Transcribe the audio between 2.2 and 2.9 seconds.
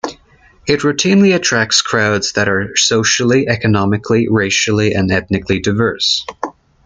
that are